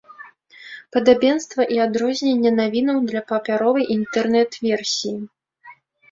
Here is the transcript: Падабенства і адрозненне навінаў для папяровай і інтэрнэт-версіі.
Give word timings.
Падабенства 0.95 1.61
і 1.75 1.75
адрозненне 1.83 2.51
навінаў 2.59 2.97
для 3.11 3.21
папяровай 3.33 3.85
і 3.85 3.91
інтэрнэт-версіі. 3.97 5.13